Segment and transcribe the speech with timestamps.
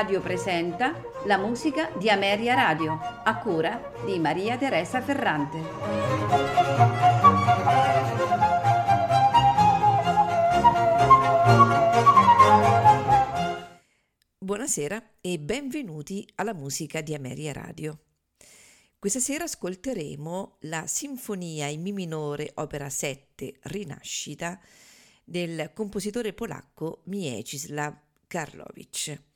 [0.00, 5.58] Radio presenta la musica di Ameria Radio, a cura di Maria Teresa Ferrante.
[14.38, 17.98] Buonasera e benvenuti alla musica di Ameria Radio.
[18.98, 24.58] Questa sera ascolteremo la Sinfonia in Mi minore, opera 7, Rinascita,
[25.22, 27.94] del compositore polacco Mieczysław
[28.26, 29.28] Karlowicz.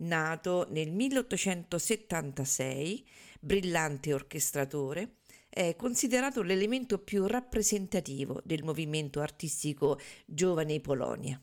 [0.00, 3.04] Nato nel 1876,
[3.40, 5.14] brillante orchestratore,
[5.48, 11.42] è considerato l'elemento più rappresentativo del movimento artistico giovane Polonia.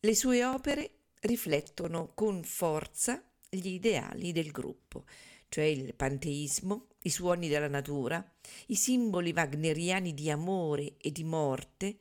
[0.00, 5.04] Le sue opere riflettono con forza gli ideali del gruppo,
[5.50, 8.26] cioè il panteismo, i suoni della natura,
[8.68, 11.98] i simboli wagneriani di amore e di morte,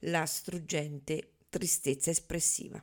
[0.00, 2.82] la struggente tristezza espressiva.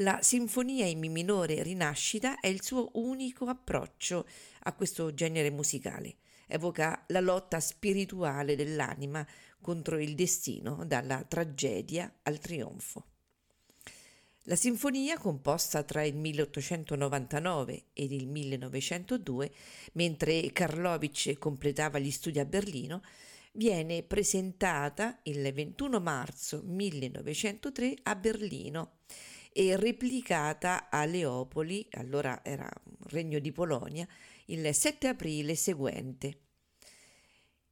[0.00, 4.26] La sinfonia in mi minore Rinascita è il suo unico approccio
[4.60, 6.16] a questo genere musicale.
[6.46, 9.26] Evoca la lotta spirituale dell'anima
[9.60, 13.04] contro il destino, dalla tragedia al trionfo.
[14.44, 19.52] La sinfonia, composta tra il 1899 ed il 1902,
[19.92, 23.02] mentre Karlovic completava gli studi a Berlino,
[23.52, 28.92] viene presentata il 21 marzo 1903 a Berlino
[29.52, 32.68] e replicata a Leopoli, allora era
[33.08, 34.06] regno di Polonia,
[34.46, 36.38] il 7 aprile seguente.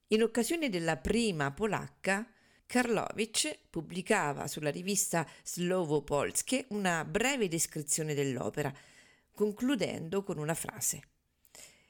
[0.08, 2.26] In occasione della prima polacca,
[2.66, 8.72] Karlowicz pubblicava sulla rivista Slovo Polskie una breve descrizione dell'opera,
[9.32, 11.02] concludendo con una frase.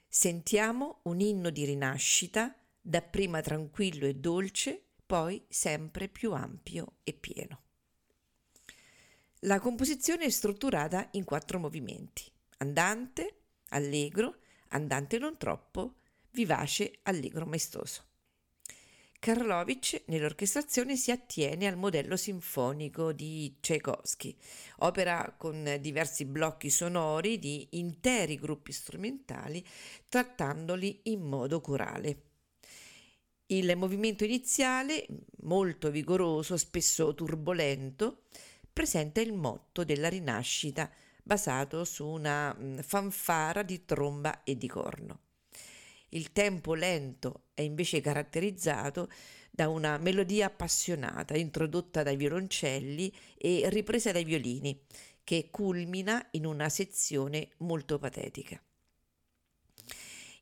[0.09, 7.68] Sentiamo un inno di rinascita, dapprima tranquillo e dolce, poi sempre più ampio e pieno.
[9.43, 12.25] La composizione è strutturata in quattro movimenti:
[12.57, 14.39] andante, allegro,
[14.71, 15.95] andante non troppo,
[16.33, 18.03] vivace, allegro maestoso.
[19.21, 24.37] Karlovic nell'orchestrazione si attiene al modello sinfonico di Tchaikovsky,
[24.79, 29.65] opera con diversi blocchi sonori di interi gruppi strumentali,
[30.09, 32.23] trattandoli in modo corale.
[33.47, 35.07] Il movimento iniziale,
[35.43, 38.25] molto vigoroso, spesso turbolento,
[38.79, 40.89] presenta il motto della rinascita
[41.25, 45.23] basato su una mm, fanfara di tromba e di corno.
[46.11, 49.11] Il tempo lento è invece caratterizzato
[49.51, 54.81] da una melodia appassionata introdotta dai violoncelli e ripresa dai violini,
[55.25, 58.63] che culmina in una sezione molto patetica.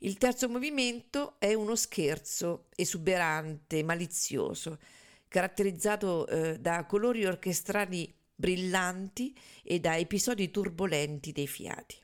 [0.00, 4.78] Il terzo movimento è uno scherzo esuberante, malizioso,
[5.26, 11.96] caratterizzato eh, da colori orchestrali brillanti e da episodi turbolenti dei fiati.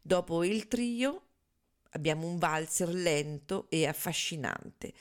[0.00, 1.26] Dopo il trio
[1.90, 4.92] abbiamo un valzer lento e affascinante.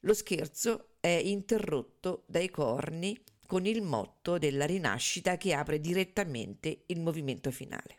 [0.00, 7.00] Lo scherzo è interrotto dai corni con il motto della rinascita che apre direttamente il
[7.00, 7.96] movimento finale.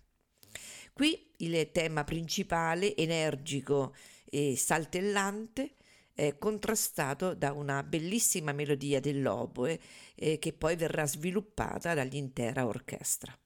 [0.94, 3.94] Qui il tema principale, energico
[4.26, 5.76] e saltellante,
[6.14, 9.80] eh, contrastato da una bellissima melodia dell'oboe
[10.16, 13.38] eh, che poi verrà sviluppata dall'intera orchestra.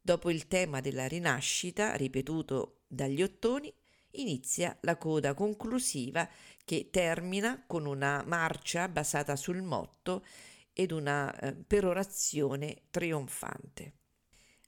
[0.00, 3.72] Dopo il tema della rinascita, ripetuto dagli ottoni,
[4.12, 6.28] inizia la coda conclusiva
[6.64, 10.24] che termina con una marcia basata sul motto
[10.72, 13.94] ed una eh, perorazione trionfante.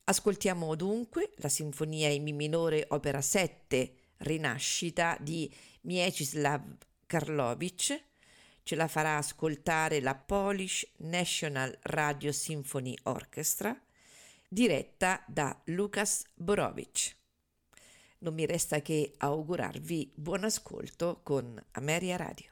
[0.04, 5.52] Ascoltiamo dunque la Sinfonia in Mi minore opera 7 Rinascita di
[5.82, 6.62] Mieczysław
[7.06, 7.92] Karlowicz
[8.62, 13.76] ce la farà ascoltare la Polish National Radio Symphony Orchestra
[14.48, 17.16] diretta da Lukas Borowicz.
[18.18, 22.51] Non mi resta che augurarvi buon ascolto con Ameria Radio.